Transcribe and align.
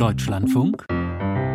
Deutschlandfunk. 0.00 0.86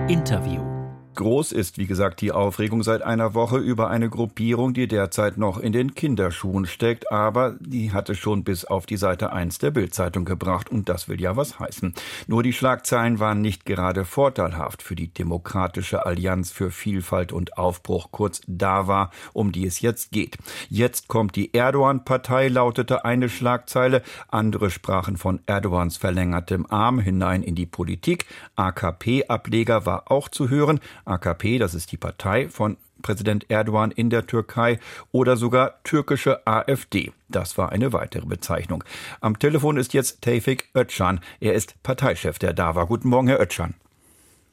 Interview 0.07 0.74
Groß 1.15 1.51
ist, 1.53 1.77
wie 1.77 1.87
gesagt, 1.87 2.21
die 2.21 2.31
Aufregung 2.31 2.83
seit 2.83 3.01
einer 3.01 3.33
Woche 3.33 3.57
über 3.57 3.89
eine 3.89 4.09
Gruppierung, 4.09 4.73
die 4.73 4.87
derzeit 4.87 5.37
noch 5.37 5.57
in 5.57 5.71
den 5.71 5.95
Kinderschuhen 5.95 6.65
steckt, 6.65 7.11
aber 7.11 7.55
die 7.59 7.91
hatte 7.91 8.15
schon 8.15 8.43
bis 8.43 8.65
auf 8.65 8.85
die 8.85 8.97
Seite 8.97 9.31
1 9.31 9.59
der 9.59 9.71
Bildzeitung 9.71 10.25
gebracht 10.25 10.69
und 10.69 10.89
das 10.89 11.07
will 11.07 11.19
ja 11.19 11.35
was 11.35 11.59
heißen. 11.59 11.93
Nur 12.27 12.43
die 12.43 12.53
Schlagzeilen 12.53 13.19
waren 13.19 13.41
nicht 13.41 13.65
gerade 13.65 14.05
vorteilhaft 14.05 14.83
für 14.83 14.95
die 14.95 15.07
Demokratische 15.07 16.05
Allianz 16.05 16.51
für 16.51 16.69
Vielfalt 16.69 17.31
und 17.31 17.57
Aufbruch, 17.57 18.09
kurz 18.11 18.41
DAWA, 18.47 19.09
um 19.33 19.51
die 19.51 19.65
es 19.65 19.81
jetzt 19.81 20.11
geht. 20.11 20.37
Jetzt 20.69 21.07
kommt 21.07 21.35
die 21.35 21.53
Erdogan-Partei, 21.53 22.49
lautete 22.49 23.05
eine 23.05 23.29
Schlagzeile, 23.29 24.01
andere 24.27 24.69
sprachen 24.69 25.17
von 25.17 25.39
Erdogans 25.45 25.97
verlängertem 25.97 26.65
Arm 26.69 26.99
hinein 26.99 27.43
in 27.43 27.55
die 27.55 27.65
Politik. 27.65 28.25
AKP-Ableger 28.55 29.85
war 29.85 30.11
auch 30.11 30.29
zu 30.29 30.49
hören. 30.49 30.79
AKP, 31.05 31.57
das 31.59 31.73
ist 31.73 31.91
die 31.91 31.97
Partei 31.97 32.49
von 32.49 32.77
Präsident 33.01 33.49
Erdogan 33.49 33.91
in 33.91 34.09
der 34.09 34.25
Türkei 34.25 34.79
oder 35.11 35.37
sogar 35.37 35.83
türkische 35.83 36.45
AfD. 36.47 37.11
Das 37.29 37.57
war 37.57 37.71
eine 37.71 37.93
weitere 37.93 38.25
Bezeichnung. 38.25 38.83
Am 39.21 39.37
Telefon 39.37 39.77
ist 39.77 39.93
jetzt 39.93 40.21
Tevfik 40.21 40.69
Özcan. 40.75 41.19
Er 41.39 41.53
ist 41.53 41.81
Parteichef 41.83 42.39
der 42.39 42.53
DAWA. 42.53 42.85
Guten 42.85 43.09
Morgen, 43.09 43.27
Herr 43.27 43.39
Özcan. 43.39 43.75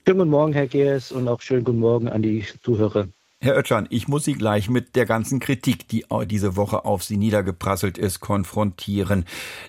Schönen 0.06 0.18
guten 0.18 0.30
Morgen, 0.30 0.52
Herr 0.52 0.66
Geers, 0.66 1.12
und 1.12 1.28
auch 1.28 1.40
schönen 1.40 1.64
guten 1.64 1.78
Morgen 1.78 2.08
an 2.08 2.22
die 2.22 2.44
Zuhörer. 2.62 3.06
Herr 3.44 3.56
Oetschan, 3.56 3.88
ich 3.90 4.06
muss 4.06 4.24
Sie 4.24 4.34
gleich 4.34 4.70
mit 4.70 4.94
der 4.94 5.04
ganzen 5.04 5.40
Kritik, 5.40 5.88
die 5.88 6.04
diese 6.26 6.54
Woche 6.54 6.84
auf 6.84 7.02
Sie 7.02 7.16
niedergeprasselt 7.16 7.98
ist, 7.98 8.20
konfrontieren. 8.20 9.24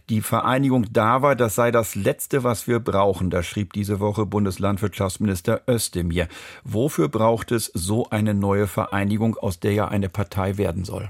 Die 0.09 0.21
Vereinigung 0.21 0.93
DAWA, 0.93 1.33
das 1.33 1.55
sei 1.55 1.71
das 1.71 1.95
Letzte, 1.95 2.43
was 2.43 2.67
wir 2.67 2.79
brauchen, 2.79 3.31
das 3.31 3.47
schrieb 3.47 3.73
diese 3.73 3.99
Woche 3.99 4.27
Bundeslandwirtschaftsminister 4.27 5.61
Özdemir. 5.67 6.27
Wofür 6.63 7.09
braucht 7.09 7.51
es 7.51 7.71
so 7.73 8.07
eine 8.11 8.35
neue 8.35 8.67
Vereinigung, 8.67 9.37
aus 9.37 9.59
der 9.59 9.73
ja 9.73 9.87
eine 9.87 10.07
Partei 10.07 10.59
werden 10.59 10.85
soll? 10.85 11.09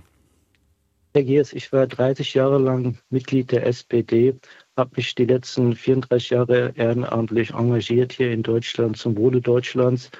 Herr 1.14 1.24
Geers, 1.24 1.52
ich 1.52 1.74
war 1.74 1.86
30 1.86 2.34
Jahre 2.34 2.59
lang 2.59 2.98
Mitglied 3.09 3.52
der 3.52 3.68
SPD, 3.68 4.36
habe 4.78 4.92
mich 4.96 5.14
die 5.16 5.26
letzten 5.26 5.76
34 5.76 6.30
Jahre 6.30 6.72
ehrenamtlich 6.76 7.54
engagiert 7.54 8.14
hier 8.14 8.32
in 8.32 8.42
Deutschland 8.42 8.96
zum 8.96 9.18
Wohle 9.18 9.42
Deutschlands 9.42 10.12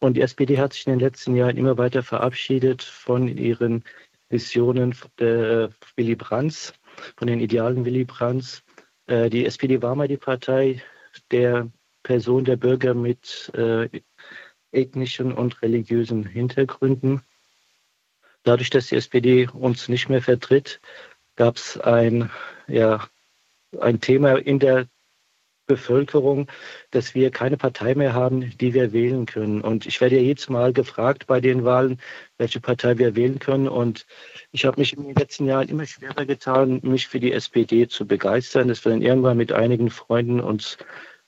und 0.00 0.16
die 0.16 0.22
SPD 0.22 0.58
hat 0.58 0.72
sich 0.72 0.86
in 0.86 0.92
den 0.92 1.00
letzten 1.00 1.34
Jahren 1.34 1.56
immer 1.56 1.76
weiter 1.76 2.02
verabschiedet 2.02 2.82
von 2.82 3.28
ihren 3.28 3.84
Visionen 4.28 4.94
der 5.18 5.70
Willy 5.96 6.14
Brandts, 6.14 6.74
von 7.16 7.26
den 7.28 7.40
Idealen 7.40 7.84
Willy 7.84 8.04
Brandts. 8.04 8.62
Äh, 9.06 9.30
die 9.30 9.46
SPD 9.46 9.82
war 9.82 9.94
mal 9.94 10.08
die 10.08 10.16
Partei 10.16 10.82
der 11.30 11.70
Person 12.02 12.44
der 12.44 12.56
Bürger 12.56 12.94
mit 12.94 13.50
äh, 13.54 13.88
ethnischen 14.70 15.32
und 15.32 15.62
religiösen 15.62 16.24
Hintergründen. 16.24 17.22
Dadurch, 18.44 18.70
dass 18.70 18.88
die 18.88 18.96
SPD 18.96 19.48
uns 19.48 19.88
nicht 19.88 20.08
mehr 20.08 20.22
vertritt, 20.22 20.80
gab 21.36 21.56
es 21.56 21.78
ein, 21.78 22.30
ja, 22.66 23.08
ein 23.80 24.00
Thema 24.00 24.36
in 24.36 24.58
der 24.58 24.86
Bevölkerung, 25.68 26.50
dass 26.90 27.14
wir 27.14 27.30
keine 27.30 27.56
Partei 27.56 27.94
mehr 27.94 28.14
haben, 28.14 28.50
die 28.58 28.74
wir 28.74 28.92
wählen 28.92 29.26
können. 29.26 29.60
Und 29.60 29.86
ich 29.86 30.00
werde 30.00 30.16
ja 30.16 30.22
jedes 30.22 30.48
Mal 30.48 30.72
gefragt 30.72 31.26
bei 31.28 31.40
den 31.40 31.64
Wahlen, 31.64 32.00
welche 32.38 32.60
Partei 32.60 32.98
wir 32.98 33.14
wählen 33.14 33.38
können. 33.38 33.68
Und 33.68 34.06
ich 34.50 34.64
habe 34.64 34.80
mich 34.80 34.96
in 34.96 35.04
den 35.04 35.14
letzten 35.14 35.46
Jahren 35.46 35.68
immer 35.68 35.86
schwerer 35.86 36.24
getan, 36.26 36.80
mich 36.82 37.06
für 37.06 37.20
die 37.20 37.32
SPD 37.32 37.86
zu 37.86 38.06
begeistern, 38.06 38.68
dass 38.68 38.84
wir 38.84 38.90
dann 38.90 39.02
irgendwann 39.02 39.36
mit 39.36 39.52
einigen 39.52 39.90
Freunden 39.90 40.40
uns 40.40 40.78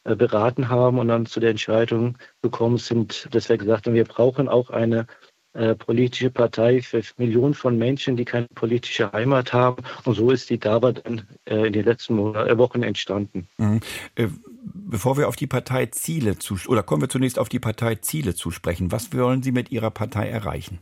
äh, 0.05 0.17
beraten 0.17 0.71
haben 0.71 0.99
und 0.99 1.09
dann 1.09 1.27
zu 1.27 1.41
der 1.41 1.51
Entscheidung 1.51 2.17
gekommen 2.43 2.79
sind, 2.79 3.29
dass 3.35 3.51
wir 3.51 3.59
gesagt 3.59 3.87
haben, 3.87 3.95
wir 3.95 4.07
brauchen 4.07 4.49
auch 4.49 4.71
eine 4.71 5.07
äh, 5.53 5.75
politische 5.75 6.31
Partei 6.31 6.81
für 6.81 7.03
Millionen 7.17 7.55
von 7.55 7.77
Menschen, 7.77 8.17
die 8.17 8.25
keine 8.25 8.47
politische 8.55 9.12
Heimat 9.12 9.53
haben. 9.53 9.83
Und 10.05 10.15
so 10.15 10.31
ist 10.31 10.50
die 10.50 10.59
DABA 10.59 10.93
dann 10.93 11.27
äh, 11.44 11.66
in 11.66 11.72
den 11.72 11.84
letzten 11.84 12.15
Monaten, 12.15 12.49
äh, 12.49 12.59
Wochen 12.59 12.83
entstanden. 12.83 13.49
Mhm. 13.59 13.81
Äh, 14.15 14.28
bevor 14.62 15.16
wir 15.16 15.28
auf 15.28 15.37
die 15.37 15.47
Parteiziele 15.47 16.38
zu, 16.38 16.56
oder 16.69 16.83
kommen 16.83 17.03
wir 17.03 17.09
zunächst 17.09 17.38
auf 17.38 17.49
die 17.49 17.59
Parteiziele 17.59 18.34
zu 18.34 18.50
sprechen. 18.50 18.93
Was 18.93 19.12
wollen 19.12 19.43
Sie 19.43 19.53
mit 19.53 19.71
Ihrer 19.71 19.91
Partei 19.91 20.28
erreichen? 20.28 20.78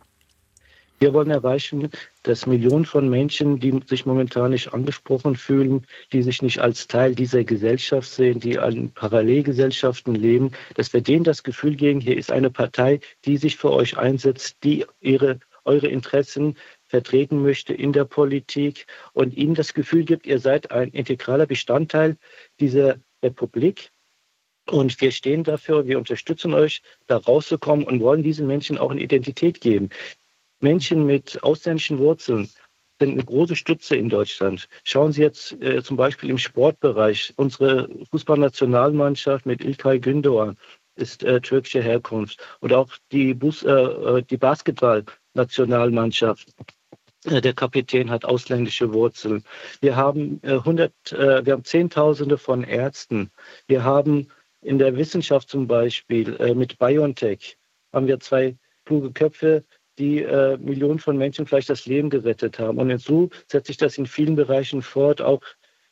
Wir 1.01 1.15
wollen 1.15 1.31
erreichen, 1.31 1.91
dass 2.25 2.47
Millionen 2.47 2.85
von 2.85 3.09
Menschen, 3.09 3.61
die 3.61 3.81
sich 3.87 4.05
momentan 4.05 4.51
nicht 4.51 4.75
angesprochen 4.75 5.37
fühlen, 5.37 5.87
die 6.13 6.23
sich 6.23 6.43
nicht 6.43 6.59
als 6.59 6.89
Teil 6.89 7.15
dieser 7.15 7.45
Gesellschaft 7.45 8.11
sehen, 8.11 8.41
die 8.41 8.59
an 8.59 8.91
Parallelgesellschaften 8.91 10.17
leben, 10.17 10.51
dass 10.75 10.93
wir 10.93 11.01
denen 11.01 11.23
das 11.23 11.45
Gefühl 11.45 11.77
geben, 11.77 12.01
hier 12.01 12.17
ist 12.17 12.33
eine 12.33 12.51
Partei, 12.51 12.99
die 13.25 13.37
sich 13.37 13.57
für 13.57 13.71
euch 13.71 13.97
einsetzt, 13.97 14.57
die 14.65 14.87
ihre, 15.01 15.39
eure 15.65 15.87
Interessen 15.87 16.57
vertreten 16.83 17.43
möchte 17.43 17.75
in 17.75 17.93
der 17.93 18.05
Politik 18.05 18.87
und 19.13 19.37
ihnen 19.37 19.55
das 19.55 19.75
Gefühl 19.75 20.05
gibt, 20.05 20.27
ihr 20.27 20.41
seid 20.41 20.73
ein 20.73 20.89
integraler 20.91 21.47
Bestandteil 21.47 22.17
dieser 22.59 22.97
Republik. 23.23 23.91
Und 24.67 25.01
wir 25.01 25.13
stehen 25.13 25.45
dafür, 25.45 25.87
wir 25.87 25.97
unterstützen 25.97 26.53
euch, 26.55 26.83
da 27.07 27.19
rauszukommen 27.19 27.87
und 27.87 28.01
wollen 28.01 28.23
diesen 28.23 28.47
Menschen 28.47 28.77
auch 28.77 28.91
eine 28.91 29.01
Identität 29.01 29.61
geben. 29.61 29.91
Menschen 30.61 31.07
mit 31.07 31.43
ausländischen 31.43 31.99
Wurzeln 31.99 32.49
sind 33.01 33.13
eine 33.13 33.25
große 33.25 33.57
Stütze 33.57 33.97
in 33.97 34.09
Deutschland. 34.09 34.69
Schauen 34.85 35.13
Sie 35.13 35.23
jetzt 35.23 35.53
äh, 35.63 35.83
zum 35.83 35.97
Beispiel 35.97 36.31
im 36.31 36.39
Sportbereich. 36.39 37.33
Unsere 37.37 37.89
Fußballnationalmannschaft 38.11 39.47
mit 39.47 39.63
İlkay 39.63 40.01
Gündoğan 40.01 40.57
ist 40.97 41.23
äh, 41.23 41.41
türkische 41.41 41.81
Herkunft. 41.81 42.45
Und 42.61 42.73
auch 42.73 42.89
die, 43.13 43.31
äh, 43.31 43.69
äh 43.69 44.23
die 44.23 44.37
Basketball-Nationalmannschaft. 44.37 46.49
Äh, 47.25 47.41
der 47.41 47.53
Kapitän 47.53 48.11
hat 48.11 48.25
ausländische 48.25 48.93
Wurzeln. 48.93 49.45
Wir 49.81 49.95
haben, 49.95 50.41
100, 50.43 50.93
äh, 51.13 51.47
wir 51.47 51.53
haben 51.53 51.65
Zehntausende 51.65 52.37
von 52.37 52.65
Ärzten. 52.65 53.31
Wir 53.69 53.85
haben 53.85 54.27
in 54.61 54.79
der 54.79 54.97
Wissenschaft 54.97 55.49
zum 55.49 55.69
Beispiel 55.69 56.37
mit 56.57 56.81
BioNTech 56.81 57.57
haben 57.93 58.09
wir 58.09 58.21
zwei 58.21 58.57
kluge 58.85 59.13
Köpfe, 59.13 59.65
die 59.99 60.23
äh, 60.23 60.57
Millionen 60.59 60.99
von 60.99 61.17
Menschen 61.17 61.47
vielleicht 61.47 61.71
das 61.71 61.87
Leben 61.87 62.11
gerettet 62.11 62.59
haben. 62.59 62.79
Und 62.79 62.99
so 63.01 63.29
setzt 63.47 63.67
sich 63.67 63.77
das 63.77 63.99
in 63.99 64.07
vielen 64.07 64.37
Bereichen 64.37 64.83
fort, 64.83 65.21
auch 65.21 65.43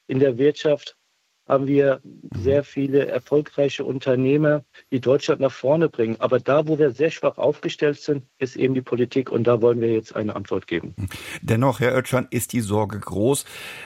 in 0.07 0.21
der 0.21 0.39
Wirtschaft 0.39 0.97
haben 1.47 1.67
wir 1.67 2.01
sehr 2.35 2.65
viele 2.65 3.07
erfolgreiche 3.07 3.85
Unternehmer, 3.85 4.65
die 4.91 5.01
Deutschland 5.01 5.41
nach 5.41 5.53
vorne 5.53 5.89
bringen. 5.89 6.17
Aber 6.19 6.41
da, 6.41 6.67
wo 6.67 6.79
wir 6.79 6.91
sehr 6.91 7.11
schwach 7.11 7.39
aufgestellt 7.39 8.01
sind, 8.01 8.25
ist 8.39 8.57
eben 8.57 8.75
die 8.75 8.83
Politik 8.83 9.31
und 9.31 9.45
da 9.47 9.63
wollen 9.63 9.81
wir 9.81 9.93
jetzt 9.93 10.17
eine 10.17 10.35
Antwort 10.35 10.67
geben. 10.67 10.95
Dennoch, 11.43 11.81
Herr 11.81 11.95
Oetschan, 11.95 12.27
ist 12.31 12.53
die 12.53 12.61
Sorge 12.61 12.99
groß. 12.99 13.45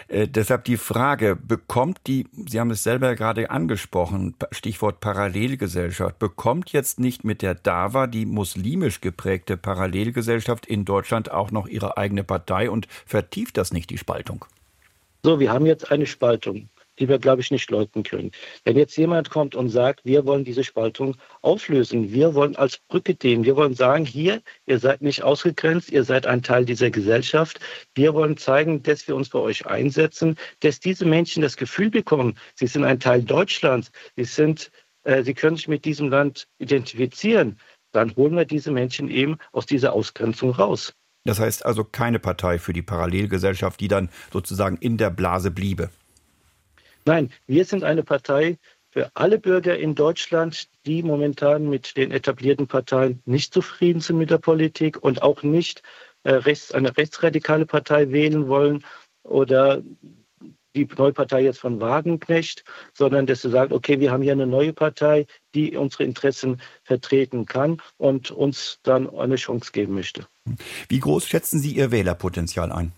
Äh, 0.09 0.27
deshalb 0.29 0.65
die 0.65 0.79
Frage, 0.79 1.37
bekommt 1.37 1.99
die, 2.07 2.27
Sie 2.47 2.59
haben 2.59 2.71
es 2.71 2.83
selber 2.83 3.15
gerade 3.15 3.51
angesprochen, 3.51 4.35
Stichwort 4.51 5.01
Parallelgesellschaft, 5.01 6.19
bekommt 6.19 6.73
jetzt 6.73 6.99
nicht 6.99 7.25
mit 7.25 7.43
der 7.43 7.55
DAWA 7.55 8.07
die 8.07 8.25
muslimisch 8.25 9.01
geprägte 9.01 9.57
Parallelgesellschaft 9.57 10.67
in 10.67 10.85
Deutschland 10.85 11.31
auch 11.31 11.51
noch 11.51 11.69
ihre 11.69 11.99
eigene 11.99 12.25
Partei 12.25 12.71
und 12.71 12.87
vertieft 13.05 13.59
das 13.59 13.73
nicht 13.73 13.91
die 13.91 13.99
Spaltung? 13.99 14.47
So, 15.23 15.39
wir 15.39 15.53
haben 15.53 15.67
jetzt 15.67 15.91
eine 15.91 16.07
Spaltung 16.07 16.71
die 17.01 17.09
wir, 17.09 17.19
glaube 17.19 17.41
ich, 17.41 17.51
nicht 17.51 17.71
leugnen 17.71 18.05
können. 18.05 18.31
Wenn 18.65 18.77
jetzt 18.77 18.97
jemand 18.97 19.31
kommt 19.31 19.55
und 19.55 19.71
sagt, 19.71 20.05
wir 20.05 20.27
wollen 20.27 20.45
diese 20.45 20.63
Spaltung 20.63 21.17
auflösen, 21.41 22.13
wir 22.13 22.35
wollen 22.35 22.57
als 22.57 22.79
Brücke 22.89 23.15
dienen, 23.15 23.45
wir 23.45 23.57
wollen 23.57 23.75
sagen, 23.75 24.05
hier, 24.05 24.43
ihr 24.67 24.79
seid 24.79 25.03
nicht 25.03 25.23
ausgegrenzt, 25.23 25.91
ihr 25.91 26.05
seid 26.05 26.27
ein 26.27 26.43
Teil 26.43 26.65
dieser 26.65 26.91
Gesellschaft, 26.91 27.59
wir 27.95 28.15
wollen 28.15 28.37
zeigen, 28.37 28.83
dass 28.83 29.09
wir 29.09 29.17
uns 29.17 29.31
bei 29.31 29.39
euch 29.39 29.67
einsetzen, 29.67 30.37
dass 30.61 30.79
diese 30.79 31.07
Menschen 31.07 31.43
das 31.43 31.57
Gefühl 31.57 31.91
bekommen, 31.91 32.37
sie 32.55 32.67
sind 32.67 32.85
ein 32.85 33.01
Teil 33.01 33.23
Deutschlands, 33.23 33.91
sie, 34.17 34.25
sind, 34.25 34.71
äh, 35.05 35.23
sie 35.23 35.35
können 35.35 35.57
sich 35.57 35.69
mit 35.69 35.85
diesem 35.85 36.11
Land 36.11 36.47
identifizieren, 36.59 37.59
dann 37.93 38.15
holen 38.15 38.37
wir 38.37 38.45
diese 38.45 38.71
Menschen 38.71 39.09
eben 39.09 39.39
aus 39.53 39.67
dieser 39.67 39.95
Ausgrenzung 39.95 40.51
raus. 40.51 40.93
Das 41.25 41.39
heißt 41.39 41.67
also 41.67 41.85
keine 41.85 42.19
Partei 42.19 42.59
für 42.59 42.73
die 42.73 42.83
Parallelgesellschaft, 42.83 43.81
die 43.81 43.89
dann 43.89 44.11
sozusagen 44.33 44.77
in 44.79 44.97
der 44.97 45.11
Blase 45.11 45.51
bliebe. 45.51 45.91
Nein, 47.05 47.31
wir 47.47 47.65
sind 47.65 47.85
eine 47.85 48.03
Partei 48.03 48.59
für 48.91 49.11
alle 49.15 49.39
Bürger 49.39 49.79
in 49.79 49.95
Deutschland, 49.95 50.69
die 50.85 51.03
momentan 51.03 51.69
mit 51.69 51.97
den 51.97 52.11
etablierten 52.11 52.67
Parteien 52.67 53.23
nicht 53.25 53.55
zufrieden 53.55 54.01
sind 54.01 54.19
mit 54.19 54.31
der 54.31 54.39
Politik 54.39 55.03
und 55.03 55.23
auch 55.23 55.43
nicht 55.43 55.83
äh, 56.25 56.33
rechts, 56.33 56.73
eine 56.73 56.97
rechtsradikale 56.97 57.67
Partei 57.67 58.11
wählen 58.11 58.49
wollen 58.49 58.85
oder 59.23 59.83
die 60.77 60.89
neue 60.97 61.13
Partei 61.13 61.43
jetzt 61.43 61.59
von 61.59 61.81
Wagenknecht, 61.81 62.65
sondern 62.93 63.27
dass 63.27 63.43
sie 63.43 63.51
sagt, 63.51 63.73
okay, 63.73 63.99
wir 63.99 64.13
haben 64.13 64.23
hier 64.23 64.33
eine 64.33 64.47
neue 64.47 64.73
Partei, 64.73 65.27
die 65.55 65.77
unsere 65.77 66.05
Interessen 66.05 66.61
vertreten 66.85 67.47
kann 67.47 67.83
und 67.97 68.31
uns 68.31 68.79
dann 68.83 69.11
eine 69.11 69.37
Chance 69.37 69.73
geben 69.73 69.95
möchte. 69.95 70.27
Wie 70.89 71.01
groß 71.01 71.27
schätzen 71.27 71.59
Sie 71.59 71.73
Ihr 71.73 71.91
Wählerpotenzial 71.91 72.71
ein? 72.71 72.93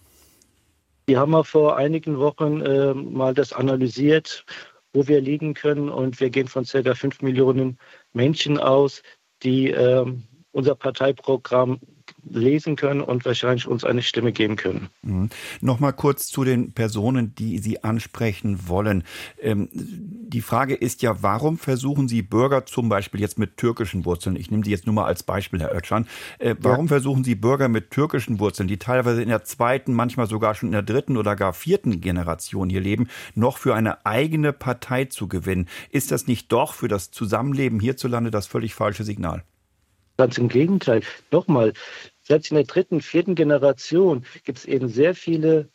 Die 1.08 1.16
haben 1.16 1.32
wir 1.32 1.44
vor 1.44 1.76
einigen 1.76 2.18
Wochen 2.18 2.60
äh, 2.60 2.94
mal 2.94 3.34
das 3.34 3.52
analysiert 3.52 4.44
wo 4.92 5.06
wir 5.08 5.20
liegen 5.20 5.54
können. 5.54 5.88
Und 5.88 6.20
wir 6.20 6.30
gehen 6.30 6.48
von 6.48 6.64
ca. 6.64 6.94
5 6.94 7.22
Millionen 7.22 7.78
Menschen 8.12 8.58
aus, 8.58 9.02
die 9.42 9.70
äh, 9.70 10.04
unser 10.52 10.74
Parteiprogramm 10.74 11.80
lesen 12.24 12.76
können 12.76 13.00
und 13.00 13.24
wahrscheinlich 13.24 13.66
uns 13.66 13.84
eine 13.84 14.02
Stimme 14.02 14.32
geben 14.32 14.56
können. 14.56 14.88
Mhm. 15.02 15.30
Nochmal 15.60 15.92
kurz 15.92 16.28
zu 16.28 16.44
den 16.44 16.72
Personen, 16.72 17.34
die 17.34 17.58
Sie 17.58 17.82
ansprechen 17.82 18.68
wollen. 18.68 19.04
Ähm, 19.40 19.68
die 19.72 20.40
Frage 20.40 20.74
ist 20.74 21.02
ja, 21.02 21.22
warum 21.22 21.58
versuchen 21.58 22.08
Sie 22.08 22.22
Bürger 22.22 22.64
zum 22.66 22.88
Beispiel 22.88 23.20
jetzt 23.20 23.38
mit 23.38 23.56
türkischen 23.56 24.04
Wurzeln, 24.04 24.36
ich 24.36 24.50
nehme 24.50 24.64
Sie 24.64 24.70
jetzt 24.70 24.86
nur 24.86 24.94
mal 24.94 25.04
als 25.04 25.22
Beispiel, 25.22 25.60
Herr 25.60 25.74
Özcan, 25.74 26.06
äh, 26.38 26.54
warum 26.58 26.86
ja. 26.86 26.90
versuchen 26.90 27.24
Sie 27.24 27.34
Bürger 27.34 27.68
mit 27.68 27.90
türkischen 27.90 28.38
Wurzeln, 28.38 28.68
die 28.68 28.78
teilweise 28.78 29.22
in 29.22 29.28
der 29.28 29.44
zweiten, 29.44 29.92
manchmal 29.92 30.26
sogar 30.26 30.54
schon 30.54 30.68
in 30.68 30.72
der 30.72 30.82
dritten 30.82 31.16
oder 31.16 31.36
gar 31.36 31.52
vierten 31.52 32.00
Generation 32.00 32.70
hier 32.70 32.80
leben, 32.80 33.08
noch 33.34 33.58
für 33.58 33.74
eine 33.74 34.06
eigene 34.06 34.52
Partei 34.52 35.06
zu 35.06 35.28
gewinnen? 35.28 35.68
Ist 35.90 36.12
das 36.12 36.26
nicht 36.26 36.52
doch 36.52 36.74
für 36.74 36.88
das 36.88 37.10
Zusammenleben 37.10 37.80
hierzulande 37.80 38.30
das 38.30 38.46
völlig 38.46 38.74
falsche 38.74 39.04
Signal? 39.04 39.42
Ganz 40.16 40.38
im 40.38 40.48
Gegenteil. 40.48 41.02
Nochmal, 41.30 41.72
selbst 42.20 42.50
in 42.50 42.56
der 42.56 42.64
dritten, 42.64 43.00
vierten 43.00 43.34
Generation 43.34 44.24
gibt 44.44 44.58
es 44.58 44.64
eben 44.64 44.88
sehr 44.88 45.14
viele 45.14 45.70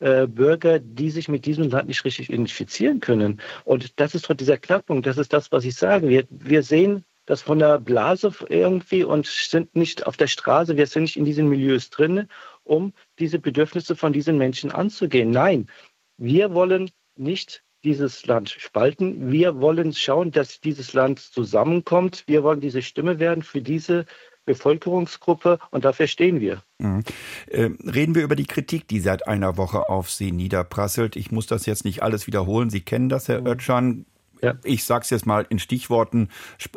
äh, 0.00 0.26
Bürger, 0.26 0.78
die 0.80 1.10
sich 1.10 1.28
mit 1.28 1.46
diesem 1.46 1.70
Land 1.70 1.88
nicht 1.88 2.04
richtig 2.04 2.28
identifizieren 2.28 3.00
können. 3.00 3.40
Und 3.64 4.00
das 4.00 4.14
ist 4.14 4.28
doch 4.28 4.34
dieser 4.34 4.58
Knackpunkt. 4.58 5.06
Das 5.06 5.18
ist 5.18 5.32
das, 5.32 5.52
was 5.52 5.64
ich 5.64 5.76
sage. 5.76 6.08
Wir, 6.08 6.26
wir 6.30 6.62
sehen 6.62 7.04
das 7.26 7.42
von 7.42 7.60
der 7.60 7.78
Blase 7.78 8.32
irgendwie 8.48 9.04
und 9.04 9.26
sind 9.26 9.76
nicht 9.76 10.06
auf 10.06 10.16
der 10.16 10.26
Straße. 10.26 10.76
Wir 10.76 10.86
sind 10.86 11.02
nicht 11.02 11.16
in 11.16 11.24
diesen 11.24 11.48
Milieus 11.48 11.90
drin, 11.90 12.28
um 12.64 12.92
diese 13.18 13.38
Bedürfnisse 13.38 13.94
von 13.94 14.12
diesen 14.12 14.38
Menschen 14.38 14.72
anzugehen. 14.72 15.30
Nein, 15.30 15.68
wir 16.16 16.52
wollen 16.52 16.90
nicht 17.14 17.62
dieses 17.84 18.26
Land 18.26 18.50
spalten. 18.50 19.30
Wir 19.30 19.60
wollen 19.60 19.92
schauen, 19.92 20.30
dass 20.30 20.60
dieses 20.60 20.92
Land 20.92 21.18
zusammenkommt. 21.18 22.24
Wir 22.26 22.42
wollen 22.42 22.60
diese 22.60 22.82
Stimme 22.82 23.18
werden 23.18 23.42
für 23.42 23.60
diese 23.60 24.06
Bevölkerungsgruppe 24.44 25.58
und 25.70 25.84
dafür 25.84 26.06
stehen 26.06 26.40
wir. 26.40 26.62
Mhm. 26.78 27.04
Äh, 27.46 27.70
reden 27.84 28.14
wir 28.14 28.24
über 28.24 28.36
die 28.36 28.46
Kritik, 28.46 28.88
die 28.88 29.00
seit 29.00 29.28
einer 29.28 29.56
Woche 29.56 29.88
auf 29.88 30.10
Sie 30.10 30.32
niederprasselt. 30.32 31.16
Ich 31.16 31.30
muss 31.30 31.46
das 31.46 31.66
jetzt 31.66 31.84
nicht 31.84 32.02
alles 32.02 32.26
wiederholen. 32.26 32.70
Sie 32.70 32.80
kennen 32.80 33.08
das, 33.08 33.28
Herr 33.28 33.40
mhm. 33.40 33.46
Özcan. 33.46 34.06
Ja. 34.42 34.54
Ich 34.64 34.82
sage 34.82 35.04
es 35.04 35.10
jetzt 35.10 35.26
mal 35.26 35.46
in 35.48 35.60
Stichworten, 35.60 36.28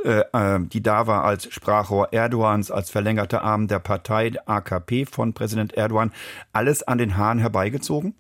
äh, 0.04 0.22
äh, 0.34 0.60
die 0.62 0.84
da 0.84 1.08
war 1.08 1.24
als 1.24 1.52
Sprachrohr 1.52 2.14
Erdogans, 2.14 2.70
als 2.70 2.92
verlängerter 2.92 3.42
Arm 3.42 3.68
der 3.68 3.80
Partei 3.80 4.34
AKP 4.46 5.06
von 5.06 5.34
Präsident 5.34 5.74
Erdogan, 5.74 6.12
alles 6.54 6.84
an 6.84 7.00
den 7.00 7.18
Haaren 7.18 7.40
herbeigezogen? 7.40 8.14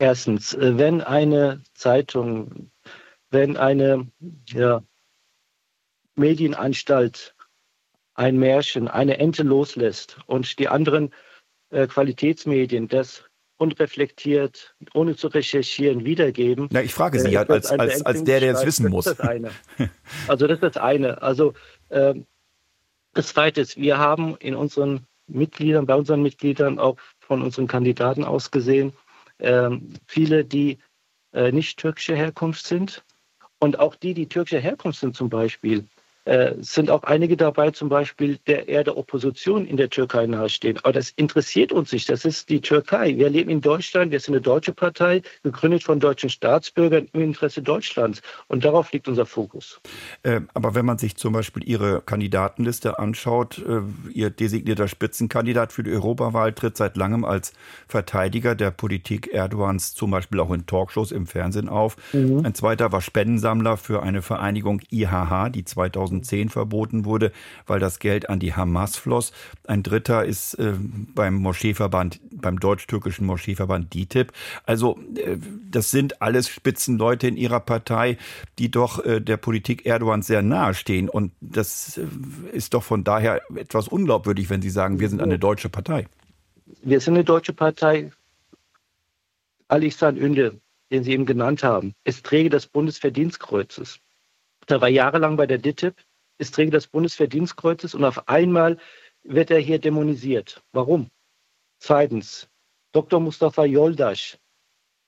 Erstens, 0.00 0.54
äh, 0.54 0.78
wenn 0.78 1.02
eine 1.02 1.62
Zeitung, 1.74 2.70
wenn 3.30 3.58
eine 3.58 4.08
ja, 4.48 4.82
Medienanstalt 6.16 7.34
ein 8.14 8.38
Märchen, 8.38 8.88
eine 8.88 9.18
Ente 9.18 9.42
loslässt 9.42 10.16
und 10.26 10.58
die 10.58 10.68
anderen 10.68 11.12
äh, 11.68 11.86
Qualitätsmedien 11.86 12.88
das 12.88 13.24
unreflektiert, 13.58 14.74
ohne 14.94 15.16
zu 15.16 15.28
recherchieren, 15.28 16.06
wiedergeben. 16.06 16.68
Na, 16.72 16.82
ich 16.82 16.94
frage 16.94 17.20
Sie 17.20 17.34
äh, 17.34 17.36
als, 17.36 17.66
als, 17.66 18.00
als 18.00 18.24
der, 18.24 18.40
der 18.40 18.54
es 18.54 18.64
wissen 18.64 18.88
muss. 18.88 19.04
Das 19.04 19.20
eine. 19.20 19.50
Also 20.28 20.46
das 20.46 20.56
ist 20.56 20.62
das 20.62 20.76
eine. 20.78 21.20
Also 21.20 21.52
äh, 21.90 22.14
das 23.12 23.28
Zweite 23.28 23.60
ist, 23.60 23.76
wir 23.76 23.98
haben 23.98 24.34
in 24.38 24.54
unseren 24.54 25.06
Mitgliedern, 25.26 25.84
bei 25.84 25.94
unseren 25.94 26.22
Mitgliedern 26.22 26.78
auch 26.78 26.96
von 27.18 27.42
unseren 27.42 27.66
Kandidaten 27.66 28.24
aus 28.24 28.50
gesehen, 28.50 28.94
ähm, 29.42 29.94
viele, 30.06 30.44
die 30.44 30.78
äh, 31.32 31.52
nicht 31.52 31.78
türkischer 31.78 32.16
Herkunft 32.16 32.66
sind. 32.66 33.04
Und 33.58 33.78
auch 33.78 33.94
die, 33.94 34.14
die 34.14 34.28
türkischer 34.28 34.60
Herkunft 34.60 35.00
sind 35.00 35.14
zum 35.16 35.28
Beispiel, 35.28 35.86
äh, 36.26 36.54
sind 36.60 36.90
auch 36.90 37.02
einige 37.04 37.36
dabei, 37.36 37.70
zum 37.70 37.88
Beispiel, 37.88 38.38
der 38.46 38.68
eher 38.68 38.84
der 38.84 38.96
Opposition 38.96 39.66
in 39.66 39.76
der 39.76 39.88
Türkei 39.88 40.26
nahestehen. 40.26 40.78
Aber 40.82 40.92
das 40.92 41.10
interessiert 41.10 41.72
uns 41.72 41.92
nicht. 41.92 42.10
Das 42.10 42.24
ist 42.24 42.50
die 42.50 42.60
Türkei. 42.60 43.16
Wir 43.16 43.30
leben 43.30 43.50
in 43.50 43.60
Deutschland. 43.62 44.12
Wir 44.12 44.20
sind 44.20 44.34
eine 44.34 44.42
deutsche 44.42 44.72
Partei, 44.72 45.22
gegründet 45.42 45.82
von 45.82 45.98
deutschen 45.98 46.28
Staatsbürgern 46.28 47.08
im 47.12 47.22
Interesse 47.22 47.62
Deutschlands. 47.62 48.20
Und 48.48 48.64
darauf 48.64 48.92
liegt 48.92 49.08
unser 49.08 49.24
Fokus. 49.24 49.80
Äh, 50.22 50.42
aber 50.52 50.74
wenn 50.74 50.84
man 50.84 50.98
sich 50.98 51.16
zum 51.16 51.32
Beispiel 51.32 51.66
Ihre 51.66 52.02
Kandidatenliste 52.02 52.98
anschaut, 52.98 53.58
äh, 53.58 53.80
Ihr 54.12 54.28
designierter 54.28 54.88
Spitzenkandidat 54.88 55.72
für 55.72 55.82
die 55.82 55.92
Europawahl 55.92 56.52
tritt 56.52 56.76
seit 56.76 56.96
langem 56.96 57.24
als 57.24 57.52
Verteidiger 57.88 58.54
der 58.54 58.70
Politik 58.70 59.32
Erdogans 59.32 59.94
zum 59.94 60.10
Beispiel 60.10 60.40
auch 60.40 60.50
in 60.50 60.66
Talkshows 60.66 61.12
im 61.12 61.26
Fernsehen 61.26 61.68
auf. 61.68 61.96
Mhm. 62.12 62.44
Ein 62.44 62.54
zweiter 62.54 62.92
war 62.92 63.00
Spendensammler 63.00 63.76
für 63.76 64.02
eine 64.02 64.20
Vereinigung 64.20 64.82
IHH, 64.90 65.48
die 65.50 65.64
2000 65.64 66.09
2010 66.10 66.48
verboten 66.48 67.04
wurde, 67.04 67.32
weil 67.66 67.80
das 67.80 67.98
Geld 67.98 68.28
an 68.28 68.40
die 68.40 68.54
Hamas 68.54 68.96
floss. 68.96 69.32
Ein 69.66 69.82
dritter 69.82 70.24
ist 70.24 70.54
äh, 70.54 70.74
beim 71.14 71.34
Moscheeverband, 71.34 72.20
beim 72.30 72.58
deutsch-türkischen 72.58 73.26
Moscheeverband 73.26 73.94
DITIB. 73.94 74.32
Also 74.64 74.98
äh, 75.16 75.36
das 75.70 75.90
sind 75.90 76.20
alles 76.20 76.48
Spitzenleute 76.48 77.28
in 77.28 77.36
ihrer 77.36 77.60
Partei, 77.60 78.18
die 78.58 78.70
doch 78.70 79.04
äh, 79.04 79.20
der 79.20 79.36
Politik 79.36 79.86
Erdogans 79.86 80.26
sehr 80.26 80.42
nahe 80.42 80.74
stehen. 80.74 81.08
Und 81.08 81.32
das 81.40 81.98
äh, 81.98 82.06
ist 82.52 82.74
doch 82.74 82.82
von 82.82 83.04
daher 83.04 83.42
etwas 83.54 83.88
unglaubwürdig, 83.88 84.50
wenn 84.50 84.62
Sie 84.62 84.70
sagen, 84.70 85.00
wir 85.00 85.08
sind 85.08 85.22
eine 85.22 85.38
deutsche 85.38 85.68
Partei. 85.68 86.06
Wir 86.82 87.00
sind 87.00 87.14
eine 87.14 87.24
deutsche 87.24 87.52
Partei. 87.52 88.10
Ali 89.68 89.86
Ihsan 89.86 90.16
Ünde, 90.16 90.60
den 90.90 91.04
Sie 91.04 91.12
eben 91.12 91.26
genannt 91.26 91.62
haben, 91.62 91.94
ist 92.04 92.26
Träger 92.26 92.50
des 92.50 92.66
Bundesverdienstkreuzes. 92.66 94.00
Der 94.68 94.80
war 94.80 94.88
jahrelang 94.88 95.36
bei 95.36 95.46
der 95.46 95.58
DITIB, 95.58 95.94
ist 96.38 96.54
Träger 96.54 96.72
des 96.72 96.86
Bundesverdienstkreuzes 96.86 97.94
und 97.94 98.04
auf 98.04 98.28
einmal 98.28 98.78
wird 99.22 99.50
er 99.50 99.58
hier 99.58 99.78
dämonisiert. 99.78 100.62
Warum? 100.72 101.10
Zweitens, 101.78 102.48
Dr. 102.92 103.20
Mustafa 103.20 103.64
Yoldasch, 103.64 104.38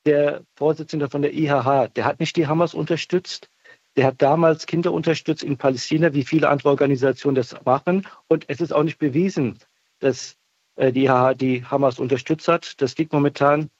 der 0.05 0.45
Vorsitzende 0.57 1.09
von 1.09 1.23
der 1.23 1.33
IHH, 1.33 1.89
der 1.89 2.05
hat 2.05 2.21
nicht 2.21 2.37
die 2.37 2.47
Hamas 2.47 2.75
unterstützt. 2.75 3.49
Der 3.97 4.07
hat 4.07 4.23
damals 4.23 4.67
Kinder 4.67 4.93
unterstützt 4.93 5.43
in 5.43 5.59
Palästina, 5.59 6.15
wie 6.15 6.25
viele 6.25 6.49
andere 6.49 6.71
Organisationen 6.71 7.35
das 7.35 7.55
machen. 7.65 8.07
Und 8.29 8.45
es 8.49 8.61
ist 8.61 8.73
auch 8.73 8.83
nicht 8.83 8.99
bewiesen, 8.99 9.59
dass 9.99 10.37
äh, 10.77 10.93
die 10.93 11.05
IHH 11.05 11.35
die 11.35 11.65
Hamas 11.65 11.99
unterstützt 11.99 12.49
hat. 12.49 12.81
Das 12.81 12.97
liegt 12.97 13.13
momentan 13.13 13.71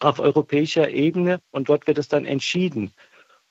auf 0.00 0.18
europäischer 0.18 0.88
Ebene 0.88 1.40
und 1.50 1.68
dort 1.68 1.86
wird 1.86 1.98
es 1.98 2.08
dann 2.08 2.24
entschieden. 2.24 2.92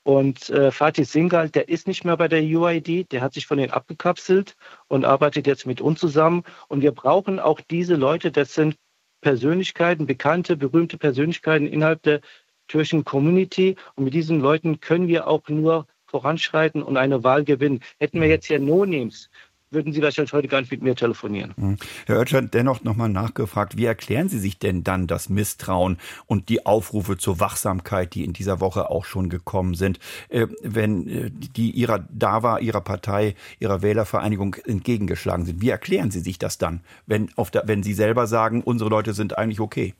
Und 0.09 0.49
äh, 0.49 0.71
Fatih 0.71 1.03
Singal, 1.03 1.51
der 1.51 1.69
ist 1.69 1.87
nicht 1.87 2.03
mehr 2.03 2.17
bei 2.17 2.27
der 2.27 2.41
UID, 2.41 3.11
der 3.11 3.21
hat 3.21 3.35
sich 3.35 3.45
von 3.45 3.59
denen 3.59 3.69
abgekapselt 3.69 4.55
und 4.87 5.05
arbeitet 5.05 5.45
jetzt 5.45 5.67
mit 5.67 5.81
uns 5.81 5.99
zusammen. 5.99 6.41
Und 6.67 6.81
wir 6.81 6.93
brauchen 6.93 7.39
auch 7.39 7.61
diese 7.61 7.93
Leute, 7.93 8.31
das 8.31 8.55
sind 8.55 8.75
Persönlichkeiten, 9.21 10.07
bekannte, 10.07 10.57
berühmte 10.57 10.97
Persönlichkeiten 10.97 11.67
innerhalb 11.67 12.01
der 12.01 12.21
türkischen 12.67 13.03
Community. 13.03 13.75
Und 13.93 14.05
mit 14.05 14.15
diesen 14.15 14.39
Leuten 14.39 14.79
können 14.79 15.07
wir 15.07 15.27
auch 15.27 15.47
nur 15.47 15.85
voranschreiten 16.07 16.81
und 16.81 16.97
eine 16.97 17.23
Wahl 17.23 17.43
gewinnen. 17.43 17.81
Hätten 17.99 18.19
wir 18.19 18.29
jetzt 18.29 18.47
hier 18.47 18.59
No-Names, 18.59 19.29
würden 19.71 19.93
Sie 19.93 20.01
wahrscheinlich 20.01 20.33
heute 20.33 20.47
gar 20.47 20.61
nicht 20.61 20.71
mit 20.71 20.81
mir 20.81 20.95
telefonieren. 20.95 21.53
Mhm. 21.55 21.77
Herr 22.05 22.19
Oetscher, 22.19 22.41
dennoch 22.41 22.83
nochmal 22.83 23.09
nachgefragt, 23.09 23.77
wie 23.77 23.85
erklären 23.85 24.29
Sie 24.29 24.39
sich 24.39 24.57
denn 24.57 24.83
dann 24.83 25.07
das 25.07 25.29
Misstrauen 25.29 25.97
und 26.25 26.49
die 26.49 26.65
Aufrufe 26.65 27.17
zur 27.17 27.39
Wachsamkeit, 27.39 28.15
die 28.15 28.23
in 28.23 28.33
dieser 28.33 28.59
Woche 28.59 28.89
auch 28.89 29.05
schon 29.05 29.29
gekommen 29.29 29.75
sind, 29.75 29.99
äh, 30.29 30.47
wenn 30.61 31.07
äh, 31.07 31.31
die 31.31 31.71
Ihrer 31.71 31.99
DAWA, 31.99 32.59
Ihrer 32.59 32.81
Partei, 32.81 33.35
Ihrer 33.59 33.81
Wählervereinigung 33.81 34.55
entgegengeschlagen 34.65 35.45
sind? 35.45 35.61
Wie 35.61 35.69
erklären 35.69 36.11
Sie 36.11 36.19
sich 36.19 36.39
das 36.39 36.57
dann, 36.57 36.81
wenn, 37.05 37.29
der, 37.53 37.63
wenn 37.67 37.83
Sie 37.83 37.93
selber 37.93 38.27
sagen, 38.27 38.61
unsere 38.63 38.89
Leute 38.89 39.13
sind 39.13 39.37
eigentlich 39.37 39.59
okay? 39.59 39.93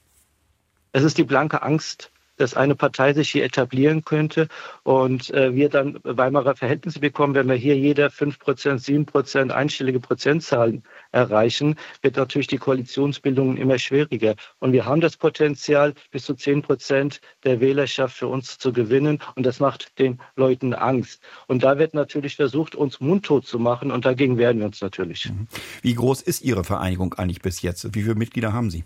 Es 0.91 1.03
ist 1.03 1.17
die 1.17 1.23
blanke 1.23 1.61
Angst 1.61 2.11
dass 2.39 2.53
eine 2.53 2.75
Partei 2.75 3.13
sich 3.13 3.29
hier 3.29 3.43
etablieren 3.43 4.03
könnte 4.03 4.48
und 4.84 5.29
äh, 5.31 5.53
wir 5.53 5.69
dann 5.69 6.00
Weimarer 6.03 6.55
Verhältnisse 6.55 7.00
bekommen, 7.00 7.36
wenn 7.36 7.48
wir 7.48 7.55
hier 7.55 7.77
jeder 7.77 8.10
5 8.10 8.39
Prozent, 8.39 8.81
7 8.81 9.05
Prozent 9.05 9.51
einstellige 9.51 10.00
Prozentzahlen 10.00 10.84
erreichen, 11.12 11.75
wird 12.01 12.15
natürlich 12.15 12.48
die 12.48 12.58
Koalitionsbildung 12.58 13.58
immer 13.58 13.77
schwieriger. 13.77 14.36
Und 14.60 14.72
wir 14.72 14.86
haben 14.86 15.01
das 15.01 15.17
Potenzial, 15.17 15.93
bis 16.12 16.24
zu 16.24 16.34
10 16.34 16.62
Prozent 16.62 17.22
der 17.43 17.60
Wählerschaft 17.60 18.15
für 18.15 18.27
uns 18.27 18.58
zu 18.58 18.72
gewinnen 18.72 19.19
und 19.36 19.46
das 19.46 19.60
macht 19.60 20.00
den 20.00 20.19
Leuten 20.36 20.74
Angst. 20.74 21.22
Und 21.48 21.63
da 21.63 21.77
wird 21.77 21.93
natürlich 21.93 22.38
versucht, 22.38 22.75
uns 22.75 23.00
mundtot 23.00 23.46
zu 23.46 23.60
machen 23.60 23.91
und 23.91 24.05
dagegen 24.05 24.38
wehren 24.38 24.60
wir 24.60 24.65
uns 24.65 24.81
natürlich. 24.81 25.25
Mhm. 25.25 25.48
Wie 25.81 25.93
groß 25.93 26.22
ist 26.22 26.41
Ihre 26.41 26.63
Vereinigung 26.63 27.13
eigentlich 27.15 27.41
bis 27.41 27.62
jetzt? 27.62 27.93
Wie 27.93 28.03
viele 28.03 28.15
Mitglieder 28.15 28.53
haben 28.53 28.69
Sie? 28.69 28.86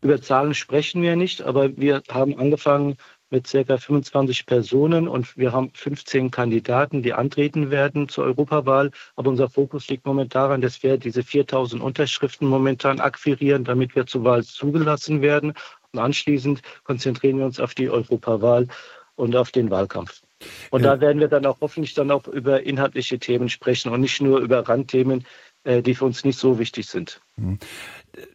Über 0.00 0.20
Zahlen 0.20 0.54
sprechen 0.54 1.02
wir 1.02 1.16
nicht, 1.16 1.42
aber 1.42 1.76
wir 1.76 2.02
haben 2.08 2.38
angefangen 2.38 2.96
mit 3.30 3.50
ca. 3.50 3.76
25 3.76 4.46
Personen 4.46 5.08
und 5.08 5.36
wir 5.36 5.52
haben 5.52 5.70
15 5.74 6.30
Kandidaten, 6.30 7.02
die 7.02 7.12
antreten 7.12 7.70
werden 7.70 8.08
zur 8.08 8.24
Europawahl. 8.24 8.90
Aber 9.16 9.30
unser 9.30 9.50
Fokus 9.50 9.88
liegt 9.88 10.06
momentan 10.06 10.42
daran, 10.42 10.60
dass 10.60 10.82
wir 10.82 10.98
diese 10.98 11.22
4000 11.22 11.82
Unterschriften 11.82 12.48
momentan 12.48 13.00
akquirieren, 13.00 13.64
damit 13.64 13.94
wir 13.96 14.06
zur 14.06 14.24
Wahl 14.24 14.44
zugelassen 14.44 15.20
werden. 15.20 15.52
Und 15.92 15.98
anschließend 15.98 16.62
konzentrieren 16.84 17.38
wir 17.38 17.46
uns 17.46 17.60
auf 17.60 17.74
die 17.74 17.90
Europawahl 17.90 18.68
und 19.16 19.34
auf 19.34 19.50
den 19.50 19.70
Wahlkampf. 19.70 20.22
Und 20.70 20.84
ja. 20.84 20.94
da 20.94 21.00
werden 21.00 21.18
wir 21.18 21.28
dann 21.28 21.44
auch 21.46 21.58
hoffentlich 21.60 21.94
dann 21.94 22.10
auch 22.10 22.28
über 22.28 22.62
inhaltliche 22.62 23.18
Themen 23.18 23.48
sprechen 23.48 23.90
und 23.90 24.00
nicht 24.00 24.22
nur 24.22 24.38
über 24.38 24.68
Randthemen, 24.68 25.26
die 25.68 25.94
für 25.94 26.04
uns 26.04 26.24
nicht 26.24 26.38
so 26.38 26.58
wichtig 26.58 26.86
sind. 26.86 27.20
Mhm. 27.36 27.58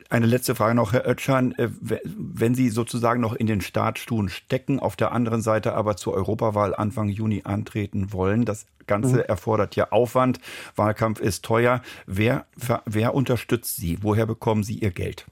Eine 0.09 0.27
letzte 0.27 0.55
Frage 0.55 0.75
noch, 0.75 0.93
Herr 0.93 1.07
Oetschan. 1.07 1.53
Äh, 1.53 1.69
wenn 1.81 2.55
Sie 2.55 2.69
sozusagen 2.69 3.19
noch 3.19 3.33
in 3.33 3.47
den 3.47 3.61
Startstuhlen 3.61 4.29
stecken, 4.29 4.79
auf 4.79 4.95
der 4.95 5.11
anderen 5.11 5.41
Seite 5.41 5.73
aber 5.73 5.97
zur 5.97 6.13
Europawahl 6.13 6.75
Anfang 6.75 7.09
Juni 7.09 7.41
antreten 7.43 8.13
wollen, 8.13 8.45
das 8.45 8.67
Ganze 8.85 9.15
mhm. 9.15 9.23
erfordert 9.27 9.75
ja 9.75 9.91
Aufwand, 9.91 10.39
Wahlkampf 10.75 11.19
ist 11.19 11.43
teuer. 11.43 11.81
Wer, 12.05 12.45
wer 12.85 13.15
unterstützt 13.15 13.77
Sie? 13.77 13.99
Woher 14.01 14.25
bekommen 14.25 14.63
Sie 14.63 14.75
Ihr 14.75 14.91
Geld? 14.91 15.25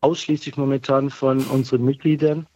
Ausschließlich 0.00 0.56
momentan 0.56 1.10
von 1.10 1.40
unseren 1.44 1.84
Mitgliedern. 1.84 2.46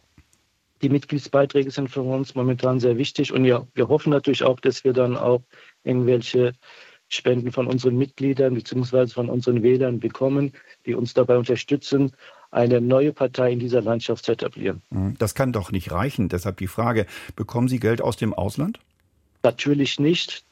Die 0.81 0.89
Mitgliedsbeiträge 0.89 1.69
sind 1.69 1.89
für 1.89 2.01
uns 2.01 2.33
momentan 2.33 2.79
sehr 2.79 2.97
wichtig 2.97 3.33
und 3.33 3.45
ja, 3.45 3.67
wir 3.75 3.87
hoffen 3.87 4.09
natürlich 4.09 4.43
auch, 4.43 4.59
dass 4.59 4.83
wir 4.83 4.93
dann 4.93 5.15
auch 5.15 5.41
irgendwelche 5.83 6.53
Spenden 7.13 7.51
von 7.51 7.67
unseren 7.67 7.97
Mitgliedern 7.97 8.53
bzw. 8.53 9.07
von 9.07 9.29
unseren 9.29 9.63
Wählern 9.63 9.99
bekommen, 9.99 10.53
die 10.85 10.95
uns 10.95 11.13
dabei 11.13 11.37
unterstützen, 11.37 12.13
eine 12.51 12.81
neue 12.81 13.13
Partei 13.13 13.51
in 13.51 13.59
dieser 13.59 13.81
Landschaft 13.81 14.25
zu 14.25 14.31
etablieren. 14.33 14.81
Mhm. 14.89 15.15
Das 15.17 15.35
kann 15.35 15.53
doch 15.53 15.71
nicht 15.71 15.91
reichen. 15.91 16.29
Deshalb 16.29 16.57
die 16.57 16.67
Frage, 16.67 17.05
bekommen 17.35 17.67
Sie 17.67 17.79
Geld 17.79 18.01
aus 18.01 18.17
dem 18.17 18.33
Ausland? 18.33 18.79
Natürlich 19.43 19.99
nicht. 19.99 20.43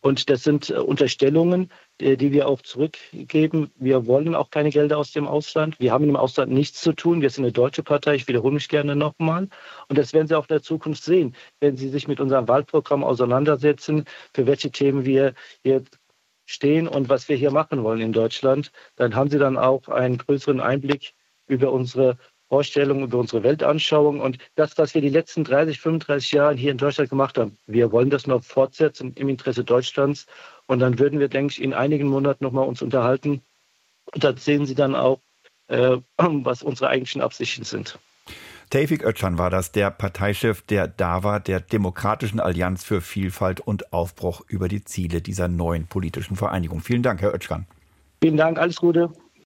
Und 0.00 0.30
das 0.30 0.44
sind 0.44 0.70
äh, 0.70 0.74
Unterstellungen, 0.74 1.70
äh, 1.98 2.16
die 2.16 2.30
wir 2.30 2.48
auch 2.48 2.62
zurückgeben. 2.62 3.70
Wir 3.76 4.06
wollen 4.06 4.34
auch 4.34 4.50
keine 4.50 4.70
Gelder 4.70 4.96
aus 4.98 5.12
dem 5.12 5.26
Ausland. 5.26 5.80
Wir 5.80 5.92
haben 5.92 6.08
im 6.08 6.16
Ausland 6.16 6.52
nichts 6.52 6.80
zu 6.80 6.92
tun. 6.92 7.20
Wir 7.20 7.30
sind 7.30 7.44
eine 7.44 7.52
deutsche 7.52 7.82
Partei. 7.82 8.14
Ich 8.14 8.28
wiederhole 8.28 8.54
mich 8.54 8.68
gerne 8.68 8.94
nochmal. 8.94 9.48
Und 9.88 9.98
das 9.98 10.12
werden 10.12 10.28
Sie 10.28 10.36
auch 10.36 10.44
in 10.44 10.54
der 10.54 10.62
Zukunft 10.62 11.02
sehen, 11.02 11.34
wenn 11.60 11.76
Sie 11.76 11.88
sich 11.88 12.06
mit 12.06 12.20
unserem 12.20 12.46
Wahlprogramm 12.46 13.02
auseinandersetzen, 13.02 14.04
für 14.32 14.46
welche 14.46 14.70
Themen 14.70 15.04
wir 15.04 15.34
hier 15.64 15.82
stehen 16.48 16.88
und 16.88 17.10
was 17.10 17.28
wir 17.28 17.36
hier 17.36 17.50
machen 17.50 17.84
wollen 17.84 18.00
in 18.00 18.12
Deutschland. 18.12 18.72
Dann 18.96 19.14
haben 19.14 19.28
Sie 19.28 19.38
dann 19.38 19.58
auch 19.58 19.88
einen 19.88 20.16
größeren 20.16 20.60
Einblick 20.60 21.12
über 21.46 21.70
unsere 21.72 22.16
Vorstellungen, 22.48 23.04
über 23.04 23.18
unsere 23.18 23.42
Weltanschauung 23.42 24.20
und 24.20 24.38
das, 24.54 24.78
was 24.78 24.94
wir 24.94 25.02
die 25.02 25.10
letzten 25.10 25.44
30, 25.44 25.78
35 25.78 26.32
Jahre 26.32 26.54
hier 26.54 26.72
in 26.72 26.78
Deutschland 26.78 27.10
gemacht 27.10 27.36
haben. 27.36 27.58
Wir 27.66 27.92
wollen 27.92 28.08
das 28.08 28.26
noch 28.26 28.42
fortsetzen 28.42 29.12
im 29.16 29.28
Interesse 29.28 29.62
Deutschlands 29.62 30.26
und 30.66 30.78
dann 30.78 30.98
würden 30.98 31.20
wir, 31.20 31.28
denke 31.28 31.52
ich, 31.52 31.62
in 31.62 31.74
einigen 31.74 32.08
Monaten 32.08 32.42
nochmal 32.42 32.66
uns 32.66 32.80
unterhalten 32.80 33.42
und 34.14 34.24
da 34.24 34.34
sehen 34.34 34.64
Sie 34.64 34.74
dann 34.74 34.94
auch, 34.94 35.20
äh, 35.68 35.98
was 36.16 36.62
unsere 36.62 36.88
eigentlichen 36.88 37.20
Absichten 37.20 37.64
sind. 37.64 37.98
Tevfik 38.70 39.02
Özcan 39.02 39.38
war 39.38 39.48
das, 39.48 39.72
der 39.72 39.90
Parteichef 39.90 40.60
der 40.62 40.88
DAWA, 40.88 41.38
der 41.38 41.60
Demokratischen 41.60 42.38
Allianz 42.38 42.84
für 42.84 43.00
Vielfalt 43.00 43.60
und 43.60 43.92
Aufbruch 43.94 44.42
über 44.46 44.68
die 44.68 44.84
Ziele 44.84 45.22
dieser 45.22 45.48
neuen 45.48 45.86
politischen 45.86 46.36
Vereinigung. 46.36 46.80
Vielen 46.80 47.02
Dank, 47.02 47.22
Herr 47.22 47.34
Özcan. 47.34 47.66
Vielen 48.20 48.36
Dank, 48.36 48.58
alles 48.58 48.76
Gute. 48.76 49.10